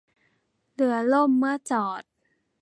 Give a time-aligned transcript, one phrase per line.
[0.73, 2.03] เรือล่มเมื่อจอด